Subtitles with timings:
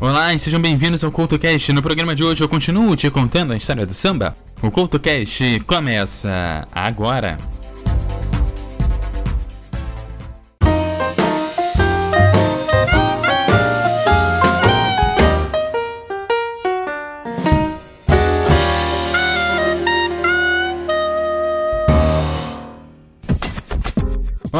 [0.00, 1.74] Olá e sejam bem-vindos ao CoutoCast.
[1.74, 4.34] No programa de hoje eu continuo te contando a história do samba.
[4.62, 7.36] O CoutoCast começa agora.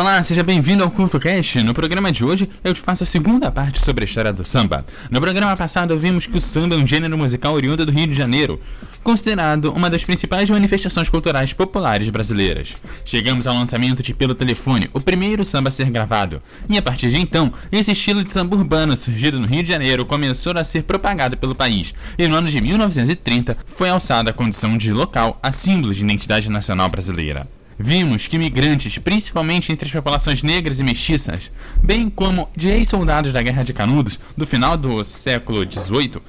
[0.01, 1.63] Olá, seja bem-vindo ao CultoCast.
[1.63, 4.83] No programa de hoje eu te faço a segunda parte sobre a história do samba.
[5.11, 8.15] No programa passado vimos que o samba é um gênero musical oriundo do Rio de
[8.15, 8.59] Janeiro,
[9.03, 12.77] considerado uma das principais manifestações culturais populares brasileiras.
[13.05, 17.11] Chegamos ao lançamento de Pelo Telefone, o primeiro samba a ser gravado, e a partir
[17.11, 20.85] de então, esse estilo de samba urbano surgido no Rio de Janeiro começou a ser
[20.85, 25.53] propagado pelo país, e no ano de 1930 foi alçada a condição de local a
[25.53, 27.60] símbolo de identidade nacional brasileira.
[27.83, 31.51] Vimos que imigrantes, principalmente entre as populações negras e mestiças,
[31.83, 36.21] bem como de ex-soldados da Guerra de Canudos do final do século XVIII,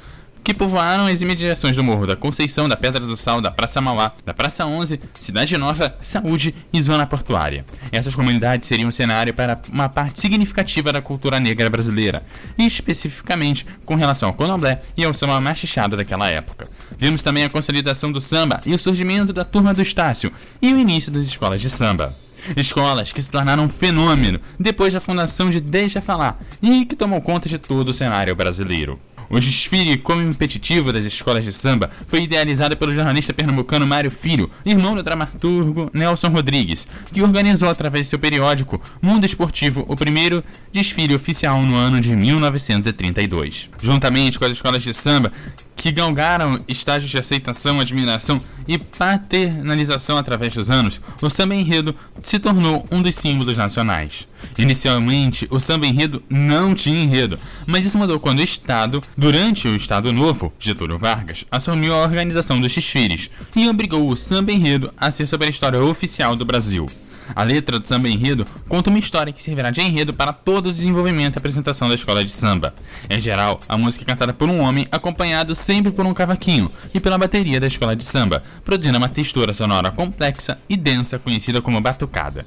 [0.43, 4.11] que povoaram as imediações do Morro da Conceição, da Pedra do Sal, da Praça Mauá,
[4.25, 7.65] da Praça 11, Cidade Nova, Saúde e Zona Portuária.
[7.91, 12.23] Essas comunidades seriam um cenário para uma parte significativa da cultura negra brasileira,
[12.57, 16.67] especificamente com relação ao candomblé e ao samba machichado daquela época.
[16.97, 20.79] Vimos também a consolidação do samba e o surgimento da Turma do Estácio e o
[20.79, 22.15] início das escolas de samba.
[22.57, 27.21] Escolas que se tornaram um fenômeno depois da fundação de Deixa Falar e que tomou
[27.21, 28.99] conta de todo o cenário brasileiro.
[29.31, 34.93] O desfile competitivo das escolas de samba foi idealizado pelo jornalista pernambucano Mário Filho, irmão
[34.93, 41.15] do dramaturgo Nelson Rodrigues, que organizou através de seu periódico Mundo Esportivo o primeiro desfile
[41.15, 43.69] oficial no ano de 1932.
[43.81, 45.31] Juntamente com as escolas de samba
[45.81, 52.37] que galgaram estágios de aceitação, admiração e paternalização através dos anos, o samba enredo se
[52.37, 54.27] tornou um dos símbolos nacionais.
[54.59, 59.75] Inicialmente, o samba enredo não tinha enredo, mas isso mudou quando o Estado, durante o
[59.75, 65.09] Estado Novo, Getúlio Vargas, assumiu a organização dos desfiles e obrigou o samba enredo a
[65.09, 66.85] ser sobre a história oficial do Brasil.
[67.35, 70.73] A letra do samba enredo conta uma história que servirá de enredo para todo o
[70.73, 72.73] desenvolvimento e apresentação da escola de samba.
[73.09, 76.99] Em geral, a música é cantada por um homem acompanhado sempre por um cavaquinho e
[76.99, 81.81] pela bateria da escola de samba, produzindo uma textura sonora complexa e densa conhecida como
[81.81, 82.45] batucada.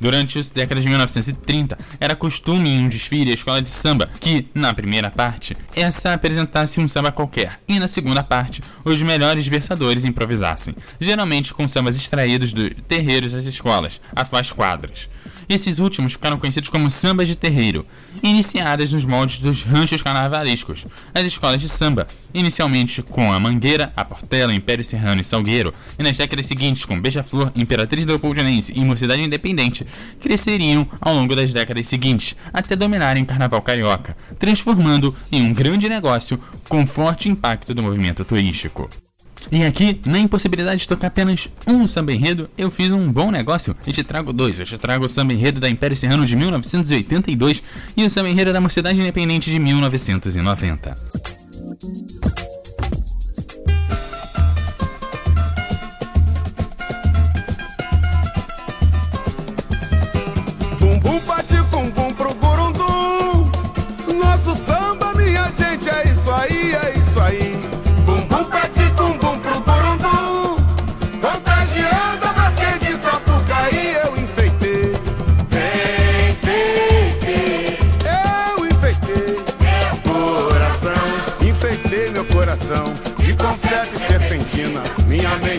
[0.00, 4.48] Durante as décadas de 1930, era costume em um desfile a escola de samba que,
[4.54, 10.04] na primeira parte, essa apresentasse um samba qualquer, e na segunda parte, os melhores versadores
[10.04, 15.08] improvisassem, geralmente com sambas extraídos dos terreiros das escolas, atuais quadras.
[15.48, 17.86] Esses últimos ficaram conhecidos como sambas de terreiro,
[18.22, 20.86] iniciadas nos moldes dos ranchos carnavalescos.
[21.14, 26.02] As escolas de samba, inicialmente com a Mangueira, a Portela, Império Serrano e Salgueiro, e
[26.02, 29.86] nas décadas seguintes com Beija-Flor, Imperatriz Leopoldinense e Mocidade Independente,
[30.20, 35.88] cresceriam ao longo das décadas seguintes, até dominarem o carnaval carioca, transformando em um grande
[35.88, 36.38] negócio
[36.68, 38.88] com forte impacto do movimento turístico.
[39.50, 43.76] E aqui, na impossibilidade de tocar apenas um samba enredo, eu fiz um bom negócio
[43.86, 44.58] e te trago dois.
[44.58, 47.62] Eu te trago o samba enredo da Império Serrano de 1982
[47.96, 50.94] e o samba enredo da Mocidade Independente de 1990.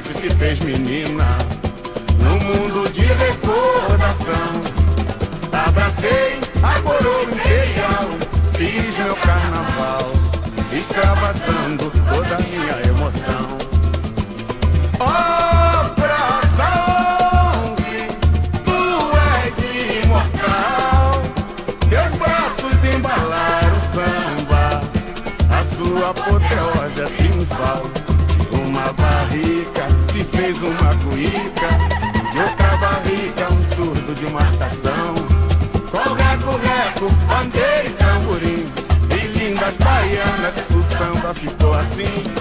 [0.06, 1.38] Mente se fez menina.
[2.20, 4.62] No mundo de recordação
[5.52, 7.26] Abracei a coroa
[8.54, 10.12] fiz meu carnaval,
[10.72, 12.75] extravasando toda a minha
[41.96, 42.35] ficou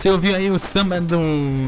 [0.00, 1.20] Você ouviu aí o samba do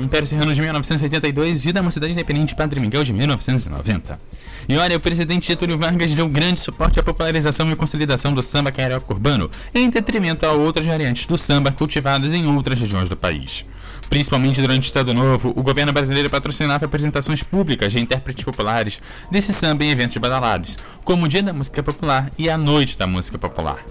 [0.02, 4.18] Império Serrano de 1982 e da Mocidade Independente Padre Miguel de 1990.
[4.66, 8.72] E olha, o presidente Getúlio Vargas deu grande suporte à popularização e consolidação do samba
[8.72, 13.66] carioca urbano, em detrimento a outras variantes do samba cultivadas em outras regiões do país.
[14.08, 18.98] Principalmente durante o Estado Novo, o governo brasileiro patrocinava apresentações públicas de intérpretes populares
[19.30, 23.06] desse samba em eventos badalados, como o Dia da Música Popular e a Noite da
[23.06, 23.84] Música Popular.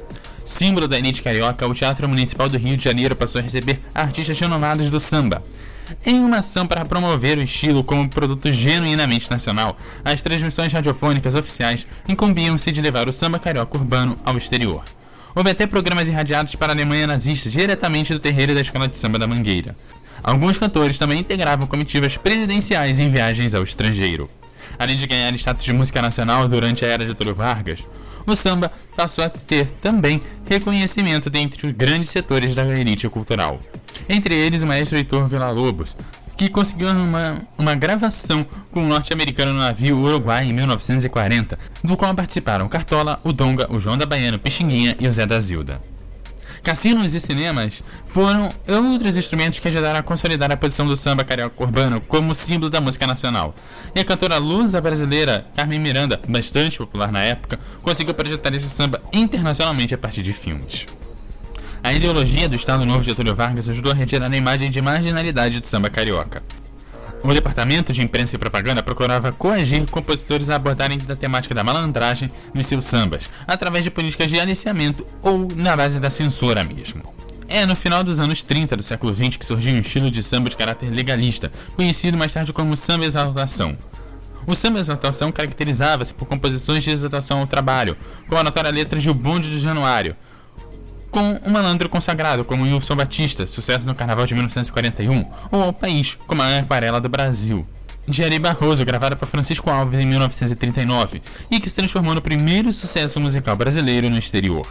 [0.52, 4.38] Símbolo da elite carioca, o Teatro Municipal do Rio de Janeiro passou a receber artistas
[4.38, 5.42] renomados do samba.
[6.06, 11.88] Em uma ação para promover o estilo como produto genuinamente nacional, as transmissões radiofônicas oficiais
[12.08, 14.84] incumbiam-se de levar o samba carioca urbano ao exterior.
[15.34, 19.18] Houve até programas irradiados para a Alemanha nazista diretamente do terreiro da Escola de Samba
[19.18, 19.76] da Mangueira.
[20.22, 24.30] Alguns cantores também integravam comitivas presidenciais em viagens ao estrangeiro.
[24.78, 27.84] Além de ganhar status de música nacional durante a era de Getúlio Vargas,
[28.26, 33.60] o samba passou a ter também reconhecimento dentre grandes setores da elite cultural.
[34.08, 35.96] Entre eles o maestro Heitor Villa-Lobos,
[36.38, 42.16] que conseguiu uma, uma gravação com o norte-americano no navio Uruguai em 1940, do qual
[42.16, 45.80] participaram Cartola, o Donga, o João da Baiana, o Pixinguinha e o Zé da Zilda.
[46.64, 51.64] Cassinos e cinemas foram outros instrumentos que ajudaram a consolidar a posição do samba carioca
[51.64, 53.56] urbano como símbolo da música nacional.
[53.96, 59.02] E a cantora lusa brasileira Carmen Miranda, bastante popular na época, conseguiu projetar esse samba
[59.12, 60.86] internacionalmente a partir de filmes.
[61.84, 65.60] A ideologia do Estado Novo de Getúlio Vargas ajudou a retirar a imagem de marginalidade
[65.60, 66.44] do samba carioca.
[67.24, 72.32] O Departamento de Imprensa e Propaganda procurava coagir compositores a abordarem da temática da malandragem
[72.52, 77.04] nos seus sambas, através de políticas de aliciamento ou na base da censura mesmo.
[77.48, 80.50] É no final dos anos 30 do século XX que surgiu um estilo de samba
[80.50, 83.78] de caráter legalista, conhecido mais tarde como samba exaltação.
[84.48, 87.96] O samba exaltação caracterizava-se por composições de exaltação ao trabalho,
[88.28, 90.16] com a notória letra de O Bonde de Januário,
[91.12, 96.18] com um malandro consagrado como Wilson Batista, sucesso no Carnaval de 1941, ou ao país,
[96.26, 97.68] como a Aquarela do Brasil.
[98.08, 102.74] De Ari Barroso, gravada por Francisco Alves em 1939, e que se transformou no primeiro
[102.74, 104.68] sucesso musical brasileiro no exterior.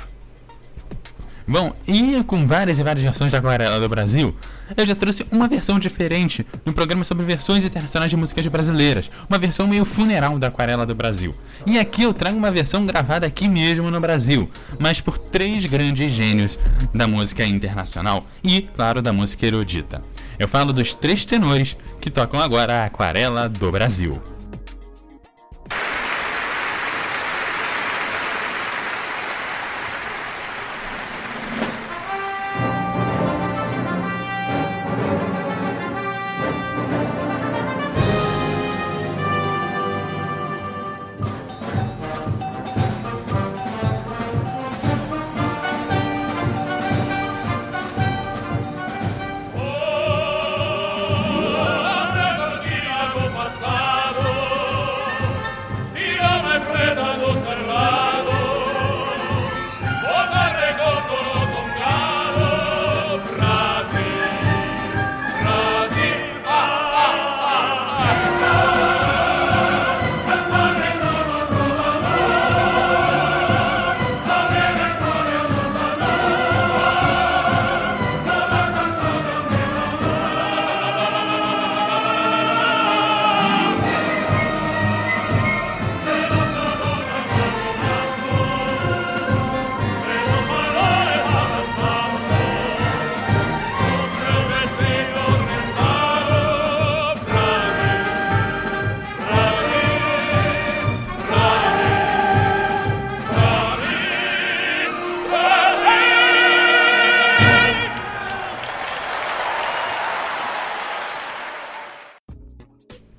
[1.46, 4.34] Bom, e com várias e várias versões da Aquarela do Brasil,
[4.76, 9.38] eu já trouxe uma versão diferente no programa sobre versões internacionais de músicas brasileiras, uma
[9.38, 11.34] versão meio funeral da Aquarela do Brasil.
[11.66, 16.12] E aqui eu trago uma versão gravada aqui mesmo no Brasil, mas por três grandes
[16.12, 16.58] gênios
[16.94, 20.02] da música internacional e, claro, da música erudita.
[20.38, 24.20] Eu falo dos três tenores que tocam agora a Aquarela do Brasil.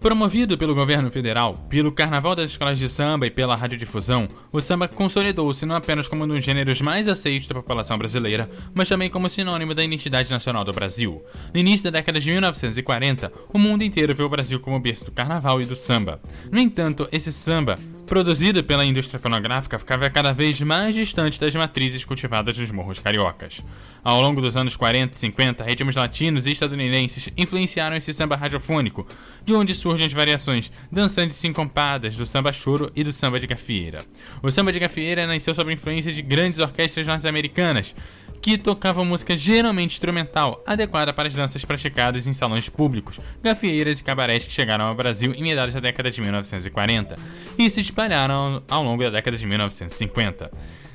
[0.01, 4.87] Promovido pelo governo federal, pelo Carnaval das Escolas de Samba e pela radiodifusão, o samba
[4.87, 9.29] consolidou-se não apenas como um dos gêneros mais aceitos da população brasileira, mas também como
[9.29, 11.23] sinônimo da identidade nacional do Brasil.
[11.53, 15.11] No início da década de 1940, o mundo inteiro viu o Brasil como berço do
[15.11, 16.19] carnaval e do samba.
[16.51, 17.77] No entanto, esse samba,
[18.07, 23.61] produzido pela indústria fonográfica, ficava cada vez mais distante das matrizes cultivadas nos morros cariocas.
[24.03, 29.07] Ao longo dos anos 40 e 50, ritmos latinos e estadunidenses influenciaram esse samba radiofônico,
[29.45, 33.99] de onde surgem as variações dançantes sincopadas do samba choro e do samba de gafieira.
[34.41, 37.93] O samba de gafieira nasceu sob a influência de grandes orquestras norte-americanas,
[38.41, 44.03] que tocavam música geralmente instrumental, adequada para as danças praticadas em salões públicos, gafieiras e
[44.03, 47.17] cabarés que chegaram ao Brasil em meados da década de 1940
[47.59, 50.49] e se espalharam ao longo da década de 1950.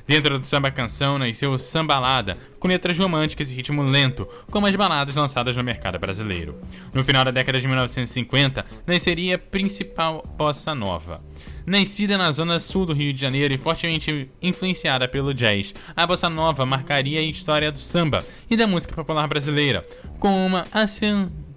[0.07, 4.73] Dentro do samba canção nasceu o sambalada, com letras românticas e ritmo lento, como as
[4.73, 6.55] baladas lançadas no mercado brasileiro.
[6.93, 11.21] No final da década de 1950, nasceria a principal bossa nova.
[11.65, 16.29] Nascida na zona sul do Rio de Janeiro e fortemente influenciada pelo jazz, a bossa
[16.29, 19.85] nova marcaria a história do samba e da música popular brasileira,
[20.19, 20.65] com uma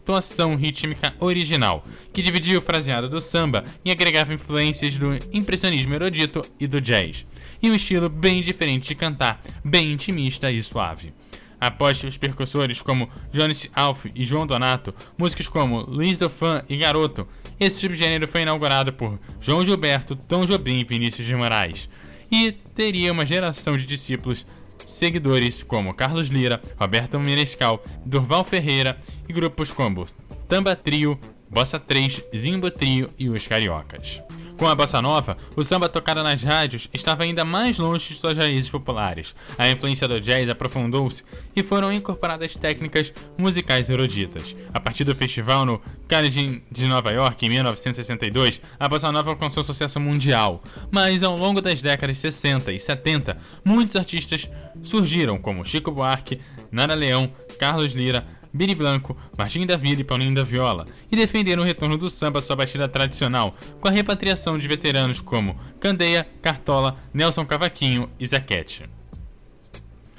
[0.01, 6.45] acentuação rítmica original, que dividia o fraseado do samba e agregava influências do impressionismo erudito
[6.59, 7.27] e do jazz,
[7.63, 11.13] e um estilo bem diferente de cantar, bem intimista e suave.
[11.61, 17.29] Após os percussores como Jones Alf e João Donato, músicos como Luiz Dofan e Garoto,
[17.59, 21.89] esse subgênero foi inaugurado por João Gilberto, Tom Jobim e Vinícius de Moraes,
[22.33, 24.47] e teria uma geração de discípulos
[24.91, 28.99] seguidores como Carlos Lira, Roberto Menescal, Durval Ferreira
[29.29, 30.07] e grupos como
[30.49, 34.23] Tamba Trio, Bossa 3, Zimbo Trio e os Cariocas.
[34.61, 38.37] Com a bossa nova, o samba tocado nas rádios estava ainda mais longe de suas
[38.37, 39.35] raízes populares.
[39.57, 41.25] A influência do jazz aprofundou-se
[41.57, 44.55] e foram incorporadas técnicas musicais eruditas.
[44.75, 49.65] A partir do festival no Carnegie de Nova York em 1962, a bossa nova alcançou
[49.65, 50.63] sucesso mundial.
[50.91, 54.47] Mas ao longo das décadas 60 e 70, muitos artistas
[54.83, 56.39] surgiram como Chico Buarque,
[56.71, 61.63] Nara Leão, Carlos Lira, Billy Blanco, Martim da Vila e Paulinho da Viola, e defenderam
[61.63, 66.27] o retorno do samba à sua batida tradicional, com a repatriação de veteranos como Candeia,
[66.43, 68.85] Cartola, Nelson Cavaquinho e Zequete.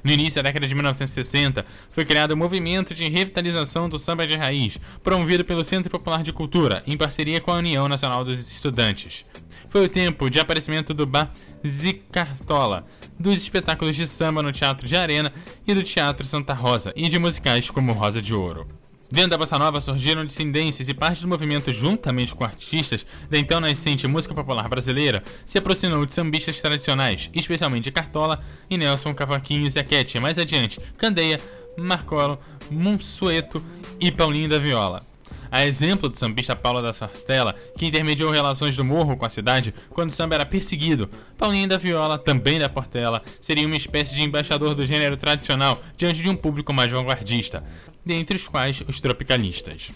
[0.03, 4.35] No início da década de 1960, foi criado o movimento de revitalização do samba de
[4.35, 9.23] raiz, promovido pelo Centro Popular de Cultura, em parceria com a União Nacional dos Estudantes.
[9.71, 11.31] Foi o tempo de aparecimento do Bar
[11.65, 12.85] Zicartola,
[13.17, 15.31] dos espetáculos de samba no Teatro de Arena
[15.65, 18.67] e do Teatro Santa Rosa, e de musicais como Rosa de Ouro.
[19.09, 23.61] Dentro da Bossa Nova surgiram dissidências e parte do movimento, juntamente com artistas da então
[23.61, 29.69] nascente música popular brasileira, se aproximou de sambistas tradicionais, especialmente Cartola e Nelson Cavaquinho e
[29.69, 31.39] Zequete, mais adiante, Candeia,
[31.77, 32.37] Marcolo,
[32.69, 33.63] Monsueto
[34.01, 35.10] e Paulinho da Viola.
[35.51, 39.73] A exemplo do sambista Paulo da Sartela, que intermediou relações do morro com a cidade
[39.89, 44.23] quando o samba era perseguido, Paulinho da Viola, também da Portela, seria uma espécie de
[44.23, 47.65] embaixador do gênero tradicional diante de um público mais vanguardista,
[48.05, 49.91] dentre os quais os tropicalistas.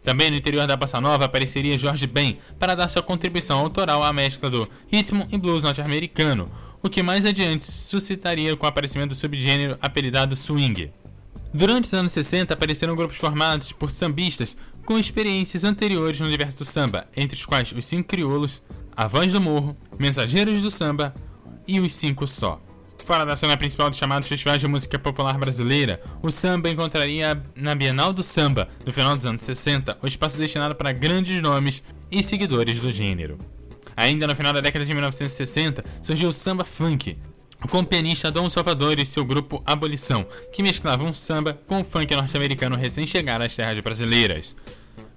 [0.00, 4.12] Também no interior da Bossa Nova apareceria Jorge Ben para dar sua contribuição autoral à
[4.12, 6.48] mescla do ritmo e blues norte-americano,
[6.80, 10.92] o que mais adiante suscitaria com o aparecimento do subgênero apelidado swing.
[11.54, 16.64] Durante os anos 60 apareceram grupos formados por sambistas com experiências anteriores no universo do
[16.64, 18.62] samba, entre os quais os Cinco Crioulos,
[18.96, 21.12] A Voz do Morro, Mensageiros do Samba
[21.68, 22.60] e os Cinco Só.
[23.04, 27.74] Fora da cena principal dos chamados festivais de música popular brasileira, o samba encontraria na
[27.74, 32.22] Bienal do Samba, no final dos anos 60, o espaço destinado para grandes nomes e
[32.22, 33.36] seguidores do gênero.
[33.96, 37.18] Ainda no final da década de 1960, surgiu o samba funk,
[37.68, 42.76] com o pianista Dom Salvador e seu grupo Abolição, que mesclavam samba com funk norte-americano
[42.76, 44.56] recém-chegado às terras brasileiras.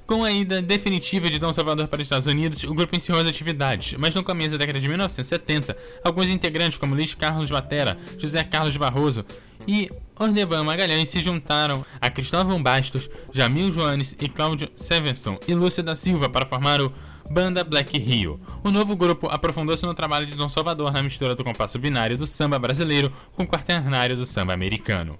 [0.05, 3.27] Com a ida definitiva de Dom Salvador para os Estados Unidos, o grupo encerrou as
[3.27, 8.43] atividades, mas no começo da década de 1970, alguns integrantes como Luiz Carlos Batera, José
[8.43, 9.25] Carlos Barroso
[9.67, 15.81] e Orneban Magalhães se juntaram a Cristóvão Bastos, Jamil Joanes e Cláudio Sevenston e Lúcia
[15.81, 16.93] da Silva para formar o
[17.29, 18.39] Banda Black Rio.
[18.63, 22.27] O novo grupo aprofundou-se no trabalho de Dom Salvador na mistura do compasso binário do
[22.27, 25.17] samba brasileiro com o quaternário do samba americano.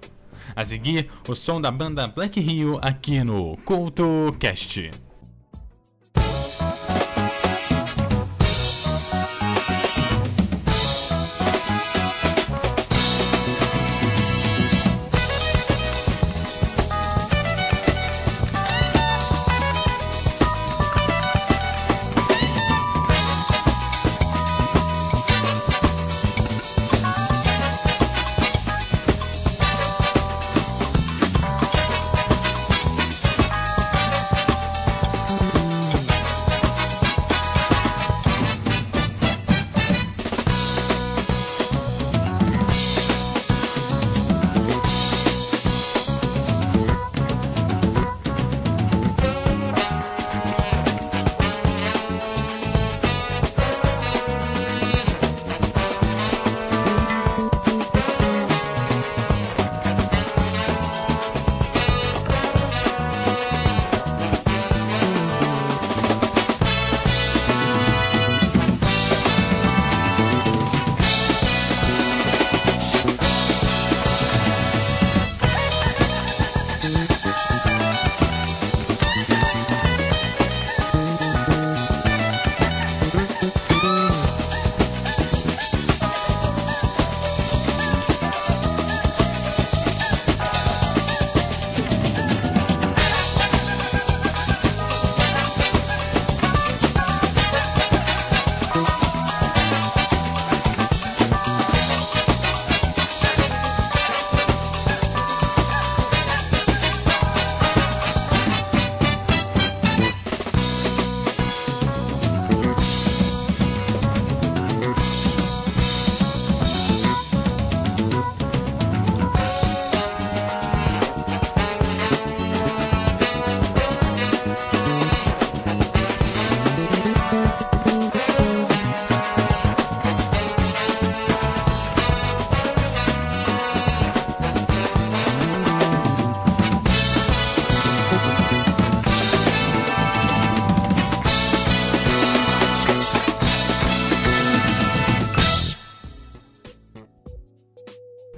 [0.54, 5.05] A seguir, o som da banda Black Rio aqui no CoutoCast.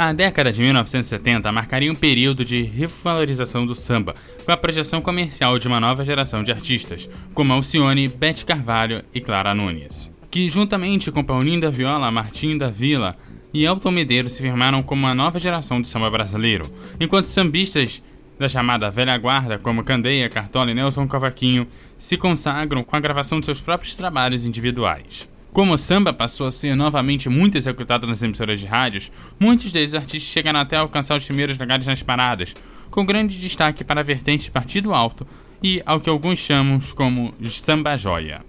[0.09, 5.59] A década de 1970 marcaria um período de revalorização do samba, com a projeção comercial
[5.59, 11.11] de uma nova geração de artistas, como Alcione, Beth Carvalho e Clara Nunes, que juntamente
[11.11, 13.17] com Paulinho da Viola, Martim da Vila
[13.53, 16.65] e Elton Medeiros se firmaram como uma nova geração do samba brasileiro,
[16.99, 18.03] enquanto sambistas
[18.39, 21.69] da chamada velha guarda, como Candeia, Cartola e Nelson Cavaquinho,
[21.99, 25.29] se consagram com a gravação de seus próprios trabalhos individuais.
[25.59, 29.93] Como o samba passou a ser novamente muito executado nas emissoras de rádios, muitos desses
[29.93, 32.55] artistas chegaram até alcançar os primeiros lugares nas paradas,
[32.93, 35.27] com grande destaque para a vertente Partido Alto
[35.61, 38.41] e ao que alguns chamam como samba joia.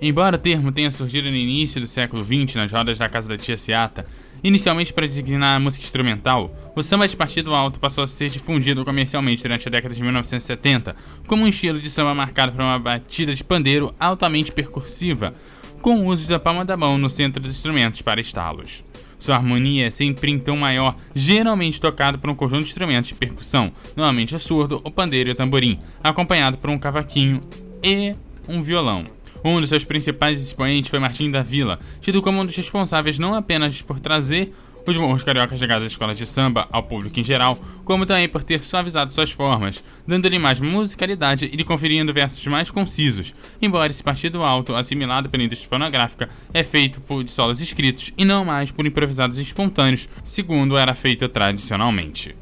[0.00, 3.36] Embora o termo tenha surgido no início do século XX nas rodas da Casa da
[3.36, 4.06] Tia Seata,
[4.44, 8.84] inicialmente para designar a música instrumental, o samba de partido alto passou a ser difundido
[8.84, 10.94] comercialmente durante a década de 1970
[11.26, 15.34] como um estilo de samba marcado por uma batida de pandeiro altamente percursiva,
[15.82, 18.84] com o uso da palma da mão no centro dos instrumentos para estalos.
[19.18, 23.16] Sua harmonia é sempre em tom maior, geralmente tocado por um conjunto de instrumentos de
[23.16, 27.40] percussão, normalmente o surdo, o pandeiro e o tamborim, acompanhado por um cavaquinho
[27.82, 28.14] e
[28.48, 29.06] um violão.
[29.44, 33.34] Um dos seus principais expoentes foi Martim da Vila, tido como um dos responsáveis não
[33.34, 34.54] apenas por trazer
[34.86, 38.42] os morros cariocas ligados às escolas de samba ao público em geral, como também por
[38.42, 44.02] ter suavizado suas formas, dando-lhe mais musicalidade e lhe conferindo versos mais concisos, embora esse
[44.02, 48.86] partido alto, assimilado pela indústria fonográfica, é feito por solos escritos e não mais por
[48.86, 52.34] improvisados espontâneos, segundo era feito tradicionalmente.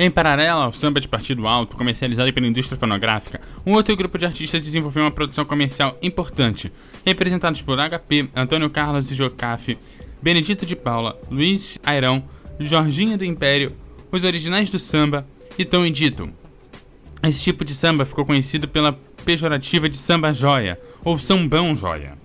[0.00, 4.26] Em paralelo ao samba de partido alto, comercializado pela indústria fonográfica, um outro grupo de
[4.26, 6.72] artistas desenvolveu uma produção comercial importante,
[7.04, 9.76] representados por HP, Antônio Carlos e Jocafe,
[10.22, 12.24] Benedito de Paula, Luiz Airão,
[12.58, 13.74] Jorginho do Império,
[14.10, 15.26] os originais do samba
[15.58, 16.28] e Tão e Dito.
[17.22, 18.92] Esse tipo de samba ficou conhecido pela
[19.24, 22.16] pejorativa de samba joia, ou sambão joia.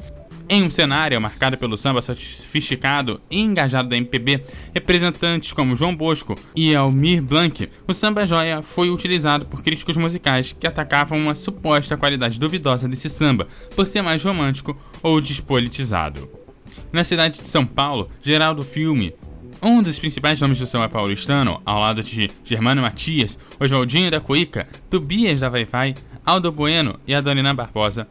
[0.50, 6.36] Em um cenário marcado pelo samba sofisticado e engajado da MPB, representantes como João Bosco
[6.56, 11.98] e Almir Blanc, o samba joia foi utilizado por críticos musicais que atacavam uma suposta
[11.98, 16.43] qualidade duvidosa desse samba, por ser mais romântico ou despolitizado.
[16.94, 19.16] Na cidade de São Paulo, Geraldo Filme,
[19.64, 24.68] um dos principais nomes do samba paulistano, ao lado de Germano Matias, Oswaldinho da Cuíca,
[24.92, 28.08] Tobias da Vai-Vai, Aldo Bueno e Adonina Barbosa,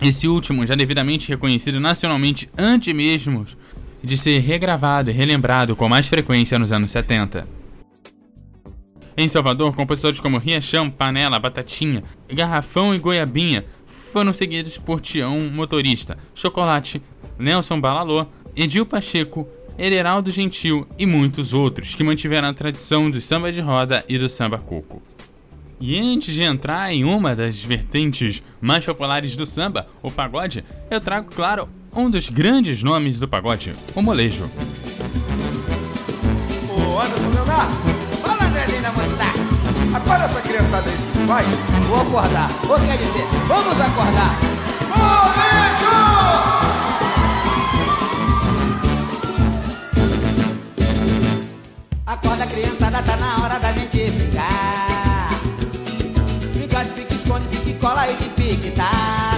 [0.00, 3.44] esse último já devidamente reconhecido nacionalmente antes mesmo
[4.02, 7.46] de ser regravado e relembrado com mais frequência nos anos 70.
[9.14, 16.16] Em Salvador, compositores como Riachão, Panela, Batatinha, Garrafão e Goiabinha foram seguidos por Tião Motorista,
[16.34, 17.02] Chocolate,
[17.40, 19.48] Nelson Balalô, Edil Pacheco,
[19.78, 24.28] Hereraldo Gentil e muitos outros que mantiveram a tradição do samba de roda e do
[24.28, 25.02] samba coco.
[25.80, 31.00] E antes de entrar em uma das vertentes mais populares do samba, o pagode, eu
[31.00, 34.44] trago, claro, um dos grandes nomes do pagode, o molejo.
[36.68, 37.90] Ô Anderson Leonardo,
[40.18, 41.44] da essa criançada aí, vai.
[41.88, 42.50] Vou acordar.
[42.68, 44.49] Ou quer dizer, vamos acordar.
[52.10, 55.30] Acorda, criançada, tá na hora da gente brincar.
[56.52, 59.29] Brincar de pique, esconde, pique, cola e pique, tá,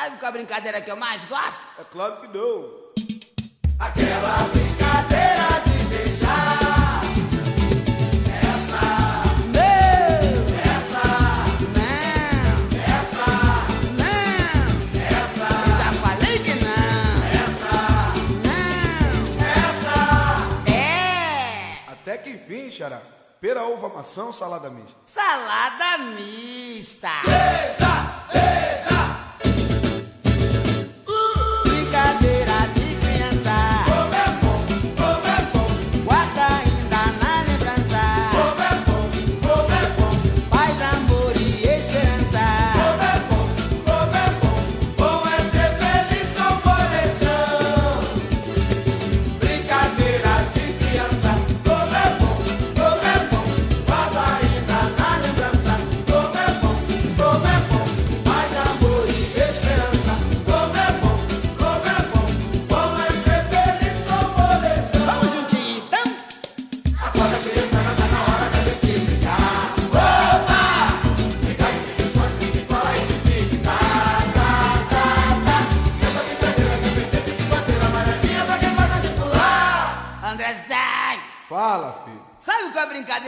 [0.00, 1.68] Sabe qual é a brincadeira que eu mais gosto?
[1.78, 2.70] É claro que não.
[3.78, 7.02] Aquela brincadeira de beijar.
[8.48, 8.80] Essa.
[9.52, 10.32] Não.
[10.72, 11.04] Essa.
[11.76, 12.64] Não.
[12.96, 13.28] Essa.
[14.00, 14.72] Não.
[15.04, 15.48] Essa.
[15.82, 17.12] Já falei que não.
[17.44, 17.76] Essa.
[18.48, 19.20] Não.
[19.52, 20.00] Essa.
[20.72, 21.84] É.
[21.92, 23.02] Até que enfim, xará.
[23.38, 24.98] Pera, uva, maçã, salada mista.
[25.04, 27.20] Salada mista.
[27.20, 27.60] Brincadeira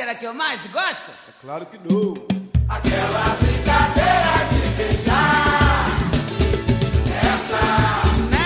[0.03, 1.11] brincadeira que eu mais gosto?
[1.11, 2.15] É claro que não.
[2.69, 5.87] Aquela brincadeira de beijar.
[7.23, 7.63] Essa.
[8.33, 8.41] Não.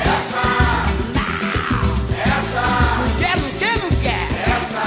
[0.00, 0.44] Essa.
[1.12, 1.84] Não.
[2.32, 2.64] Essa.
[2.98, 4.24] Não quer, não quer, não quer.
[4.48, 4.86] Essa.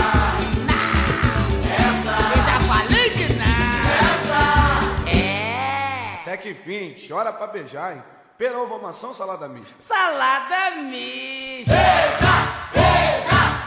[0.68, 0.82] Não.
[1.86, 2.16] Essa.
[2.34, 3.46] Eu já falei que não.
[4.10, 4.42] Essa.
[5.12, 6.22] É.
[6.22, 8.04] Até que enfim, chora pra beijar, hein?
[8.38, 9.76] Pera, ovo, maçã ou salada mista?
[9.80, 11.74] Salada mista.
[11.74, 12.36] Beija,
[12.74, 13.67] beija.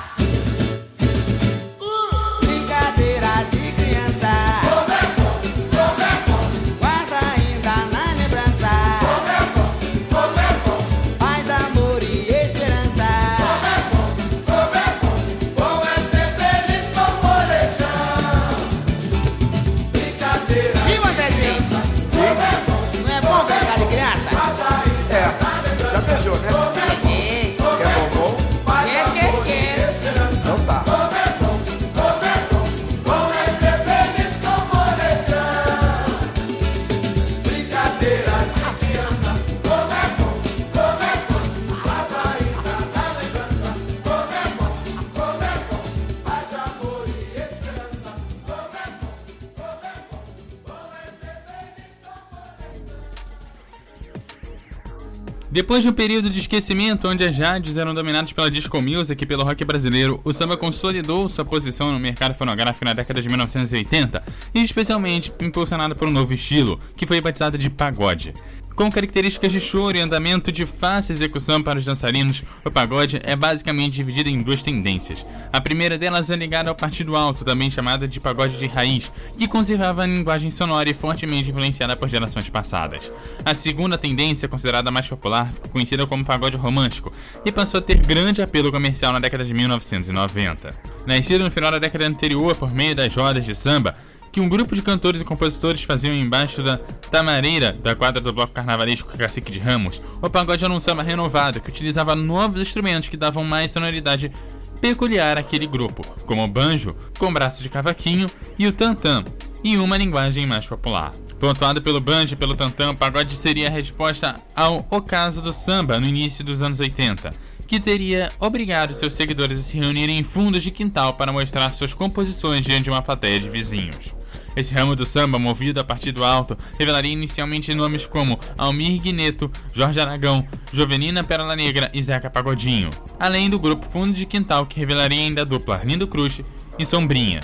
[55.60, 59.26] Depois de um período de esquecimento onde as rádios eram dominadas pela disco music e
[59.26, 64.22] pelo rock brasileiro, o samba consolidou sua posição no mercado fonográfico na década de 1980
[64.54, 68.32] e especialmente impulsionado por um novo estilo, que foi batizado de pagode.
[68.74, 73.36] Com características de choro e andamento de fácil execução para os dançarinos, o pagode é
[73.36, 75.24] basicamente dividido em duas tendências.
[75.52, 79.46] A primeira delas é ligada ao partido alto, também chamada de pagode de raiz, que
[79.46, 83.12] conservava a linguagem sonora e fortemente influenciada por gerações passadas.
[83.44, 87.12] A segunda tendência, considerada mais popular, ficou conhecida como pagode romântico
[87.44, 90.74] e passou a ter grande apelo comercial na década de 1990.
[91.06, 93.94] Nascido no final da década anterior por meio das rodas de samba,
[94.32, 98.52] que um grupo de cantores e compositores faziam embaixo da tamareira da quadra do bloco
[98.52, 103.16] carnavalesco Cacique de Ramos, o pagode era um samba renovado que utilizava novos instrumentos que
[103.16, 104.32] davam mais sonoridade
[104.80, 109.24] peculiar àquele grupo, como o banjo, com braço de cavaquinho, e o tantã,
[109.62, 111.12] e uma linguagem mais popular.
[111.38, 116.00] Pontuado pelo banjo e pelo tantã, o pagode seria a resposta ao ocaso do samba
[116.00, 117.30] no início dos anos 80,
[117.70, 121.94] que teria obrigado seus seguidores a se reunirem em fundos de quintal para mostrar suas
[121.94, 124.12] composições diante de uma plateia de vizinhos.
[124.56, 129.48] Esse ramo do samba, movido a partir do alto, revelaria inicialmente nomes como Almir Guineto,
[129.72, 134.80] Jorge Aragão, Jovenina Pérola Negra e Zeca Pagodinho, além do grupo Fundo de Quintal que
[134.80, 136.40] revelaria ainda a dupla Arlindo Cruz
[136.76, 137.38] e Sombrinha.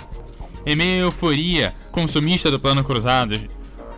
[0.67, 3.39] Em meio à euforia consumista do plano cruzado,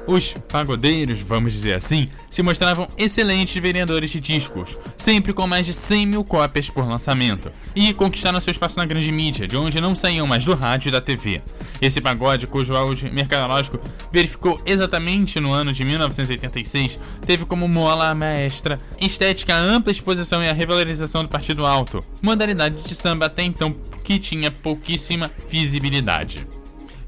[0.09, 5.75] os pagodeiros, vamos dizer assim, se mostravam excelentes vendedores de discos, sempre com mais de
[5.75, 9.95] 100 mil cópias por lançamento, e conquistaram seu espaço na grande mídia, de onde não
[9.95, 11.43] saíam mais do rádio e da TV.
[11.81, 13.79] Esse pagode, cujo auge mercadológico
[14.11, 20.49] verificou exatamente no ano de 1986, teve como mola maestra estética a ampla exposição e
[20.49, 26.47] a revalorização do Partido Alto, modalidade de samba até então que tinha pouquíssima visibilidade.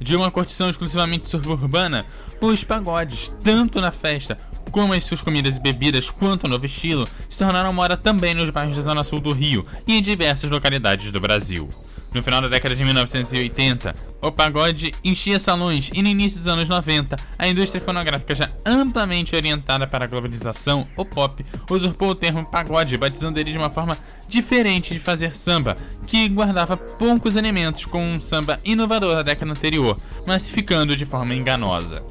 [0.00, 2.06] De uma curtição exclusivamente suburbana,
[2.40, 4.38] os pagodes, tanto na festa
[4.70, 8.50] como as suas comidas e bebidas, quanto no novo estilo, se tornaram moda também nos
[8.50, 11.68] bairros da Zona Sul do Rio e em diversas localidades do Brasil.
[12.12, 16.68] No final da década de 1980, o pagode enchia salões e no início dos anos
[16.68, 22.44] 90, a indústria fonográfica já amplamente orientada para a globalização, o pop, usurpou o termo
[22.44, 23.96] pagode, batizando ele de uma forma
[24.26, 29.96] diferente de fazer samba, que guardava poucos elementos com um samba inovador da década anterior,
[30.26, 32.04] mas ficando de forma enganosa.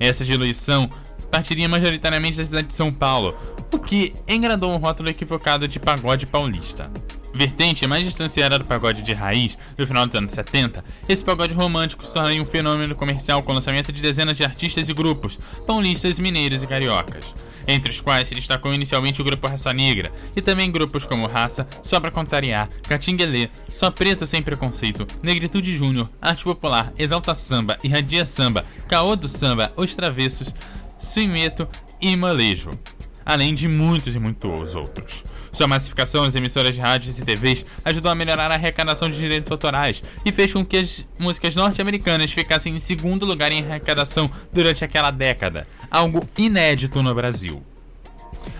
[0.00, 0.88] Essa diluição
[1.30, 3.36] partiria majoritariamente da cidade de São Paulo,
[3.70, 6.90] o que engradou um rótulo equivocado de pagode paulista.
[7.34, 12.04] Vertente mais distanciada do pagode de raiz do final dos anos 70, esse pagode romântico
[12.04, 16.18] se tornaria um fenômeno comercial com o lançamento de dezenas de artistas e grupos, paulistas,
[16.18, 17.34] mineiros e cariocas.
[17.66, 21.66] Entre os quais se destacou inicialmente o grupo Raça Negra, e também grupos como Raça,
[21.82, 28.24] Só Pra Contrariar, Catinguelê, Só Preto Sem Preconceito, Negritude Júnior, Arte Popular, Exalta Samba, Irradia
[28.24, 30.54] Samba, Caô do Samba, Os Travessos,
[30.98, 31.68] Suimeto
[32.00, 32.78] e Molejo,
[33.24, 35.24] além de muitos e muitos outros.
[35.52, 39.52] Sua massificação nas emissoras de rádios e TVs ajudou a melhorar a arrecadação de direitos
[39.52, 44.82] autorais e fez com que as músicas norte-americanas ficassem em segundo lugar em arrecadação durante
[44.82, 47.62] aquela década, algo inédito no Brasil.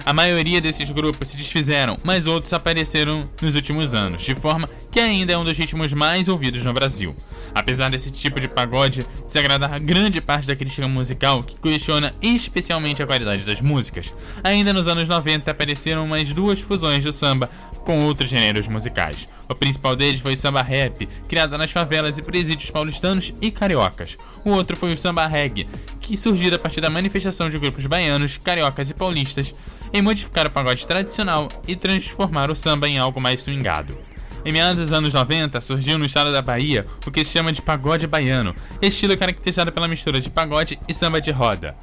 [0.05, 5.01] A maioria desses grupos se desfizeram, mas outros apareceram nos últimos anos, de forma que
[5.01, 7.15] ainda é um dos ritmos mais ouvidos no Brasil.
[7.55, 13.07] Apesar desse tipo de pagode desagradar grande parte da crítica musical que questiona especialmente a
[13.07, 17.51] qualidade das músicas, ainda nos anos 90 apareceram mais duas fusões do samba
[17.85, 19.29] com outros gêneros musicais.
[19.53, 24.17] O principal deles foi o samba rap, criado nas favelas e presídios paulistanos e cariocas.
[24.43, 25.69] O outro foi o samba reggae,
[26.01, 29.55] que surgiu a partir da manifestação de grupos baianos, cariocas e paulistas
[29.93, 33.99] em modificar o pagode tradicional e transformar o samba em algo mais swingado.
[34.43, 37.61] Em meados dos anos 90, surgiu no estado da Bahia o que se chama de
[37.61, 41.77] pagode baiano, estilo caracterizado pela mistura de pagode e samba de roda.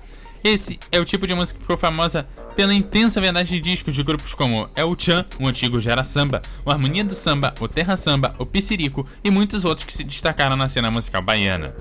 [0.43, 2.25] Esse é o tipo de música que ficou famosa
[2.59, 6.69] pela intensa vendagem de discos de grupos como El Chan, o antigo Gera Samba, o
[6.69, 10.67] Harmonia do Samba, o Terra Samba, o Piscirico e muitos outros que se destacaram na
[10.67, 11.73] cena musical baiana.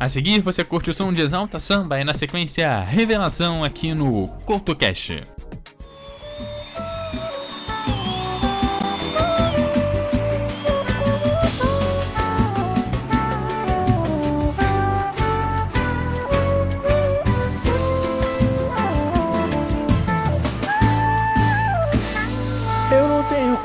[0.00, 4.28] A seguir, você curte o som de Exalta Samba e na sequência, Revelação aqui no
[4.46, 5.20] CoutoCast.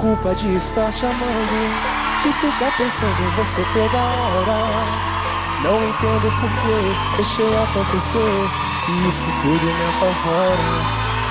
[0.09, 1.69] Culpa de estar te amando,
[2.23, 4.57] de ficar pensando em você toda hora.
[5.61, 6.77] Não entendo por que
[7.17, 8.49] deixei acontecer,
[8.87, 10.69] e isso tudo me apavora.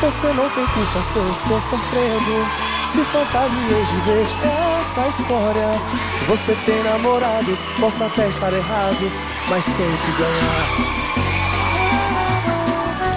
[0.00, 2.46] Você não tem culpa se eu estou sofrendo,
[2.92, 5.80] se fantasiei de vez essa história.
[6.28, 9.10] Você tem namorado, posso até estar errado,
[9.48, 10.98] mas tenho que ganhar.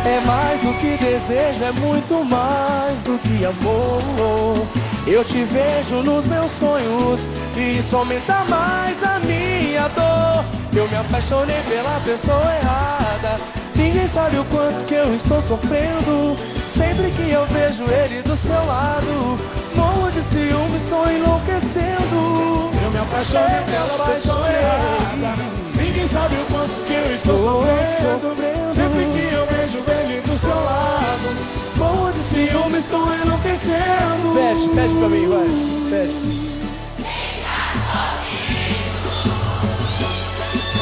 [0.07, 4.80] É mais do que desejo, é muito mais do que amor.
[5.07, 7.21] Eu te vejo nos meus sonhos
[7.57, 10.45] e isso aumenta mais a minha dor.
[10.73, 13.41] Eu me apaixonei pela pessoa errada.
[13.75, 16.35] Ninguém sabe o quanto que eu estou sofrendo.
[16.69, 19.37] Sempre que eu vejo ele do seu lado,
[19.75, 22.69] morro de ciúme, estou enlouquecendo.
[22.83, 25.41] Eu me apaixonei pela pessoa errada.
[25.75, 28.73] Ninguém sabe o quanto que eu estou sofrendo.
[28.73, 30.00] Sempre que eu vejo ele
[30.41, 31.35] seu lado,
[31.77, 34.33] morro de ciúme, estou enlouquecendo.
[34.33, 35.47] Pede, pede pra mim, vai.
[35.89, 36.41] Pede.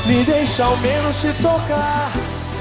[0.05, 2.12] Me deixa ao menos te tocar.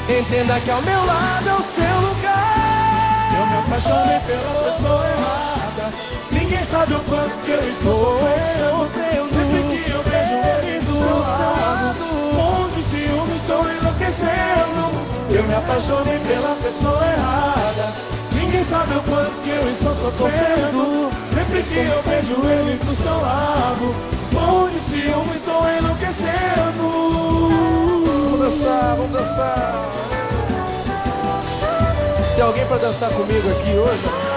[0.08, 3.38] Entenda que ao meu lado é o seu lugar.
[3.38, 5.92] Eu me apaixonei pela pessoa errada.
[6.32, 8.88] Ninguém sabe o quanto que eu estou sofrendo.
[9.28, 14.67] Sempre que eu vejo ele do seu lado, morro de ciúme, estou enlouquecendo.
[15.30, 17.92] Eu me apaixonei pela pessoa errada.
[18.32, 21.10] Ninguém sabe o quanto que eu estou sofrendo.
[21.28, 23.94] Sempre que eu vejo ele do seu lado,
[24.32, 26.88] morro de ciúme, estou enlouquecendo.
[28.30, 29.84] Vamos dançar, vamos dançar.
[32.34, 34.28] Tem alguém pra dançar comigo aqui hoje?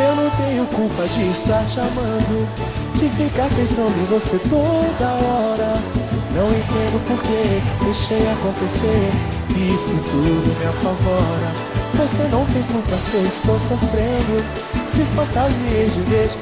[0.00, 2.48] Eu não tenho culpa de estar te amando,
[2.94, 5.80] de ficar pensando em você toda hora.
[6.34, 9.12] Não entendo por que deixei acontecer,
[9.50, 11.72] isso tudo me apavora.
[11.94, 14.42] Você não tem culpa se eu estou sofrendo,
[14.86, 16.32] se fantasiei de vez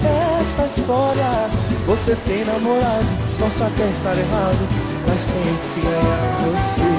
[0.41, 1.51] essa história.
[1.87, 3.07] Você tem namorado,
[3.39, 4.69] posso até estar errado,
[5.07, 5.21] mas
[5.75, 6.91] que ganhar você.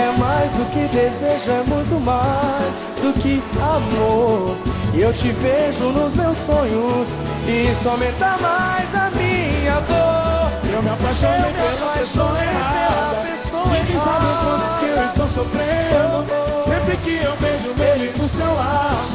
[0.00, 4.56] É mais do que desejo, é muito mais do que amor.
[4.94, 7.08] E eu te vejo nos meus sonhos,
[7.50, 10.72] isso aumenta mais a minha dor.
[10.72, 13.16] Eu me apaixonei Eu me pela pessoa errada.
[13.20, 16.24] pela pessoa Ninguém sabe o quanto que eu estou sofrendo.
[16.64, 19.08] Sempre que eu vejo ele do seu lado,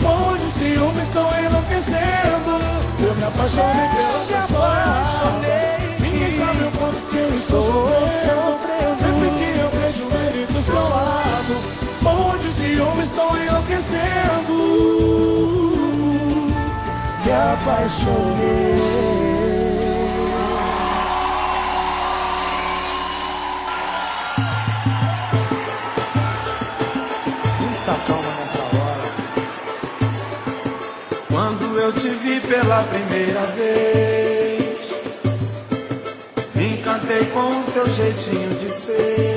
[0.00, 2.58] morro de ciúme, estou enlouquecendo.
[3.00, 5.40] Eu me apaixonei pela pessoa errada.
[6.00, 8.57] Ninguém sabe o quanto que eu estou sofrendo.
[17.60, 18.78] Apaixonei.
[27.60, 29.06] Muita calma nessa hora.
[31.28, 34.90] Quando eu te vi pela primeira vez,
[36.54, 39.27] me encantei com o seu jeitinho de ser.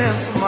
[0.00, 0.39] Christmas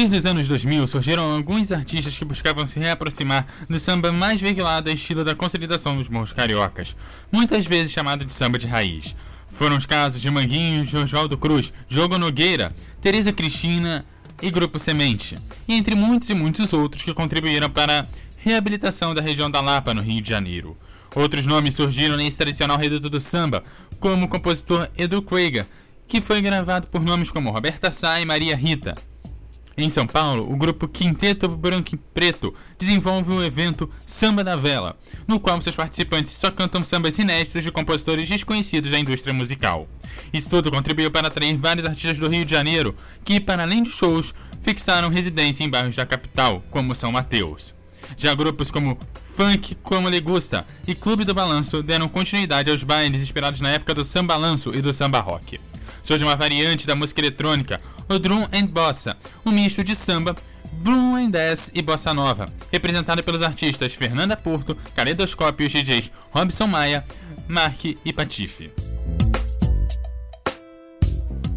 [0.00, 4.88] partir dos anos 2000, surgiram alguns artistas que buscavam se reaproximar do samba mais veiculado
[4.88, 6.96] a estilo da consolidação dos morros cariocas,
[7.30, 9.14] muitas vezes chamado de samba de raiz.
[9.50, 14.06] Foram os casos de Manguinhos, Jorvaldo Cruz, Jogo Nogueira, Tereza Cristina
[14.40, 15.36] e Grupo Semente,
[15.68, 18.06] e entre muitos e muitos outros que contribuíram para a
[18.38, 20.78] reabilitação da região da Lapa, no Rio de Janeiro.
[21.14, 23.62] Outros nomes surgiram nesse tradicional reduto do samba,
[23.98, 25.66] como o compositor Edu Krieger,
[26.08, 28.94] que foi gravado por nomes como Roberta Sá e Maria Rita.
[29.82, 34.94] Em São Paulo, o grupo Quinteto Branco e Preto desenvolve o evento Samba da Vela,
[35.26, 39.88] no qual seus participantes só cantam sambas inéditos de compositores desconhecidos da indústria musical.
[40.34, 43.88] Isso tudo contribuiu para atrair vários artistas do Rio de Janeiro, que, para além de
[43.88, 47.74] shows, fixaram residência em bairros da capital, como São Mateus.
[48.18, 48.98] Já grupos como
[49.34, 53.94] Funk Como Le Gusta e Clube do Balanço deram continuidade aos bailes inspirados na época
[53.94, 55.58] do samba balanço e do samba rock.
[56.02, 60.36] Surge uma variante da música eletrônica, o Drum and Bossa, um misto de samba,
[60.72, 66.10] Bloom and Dance e Bossa Nova, representado pelos artistas Fernanda Porto, Caleidoscópio e os DJs
[66.30, 67.04] Robson Maia,
[67.48, 68.70] Mark e Patife.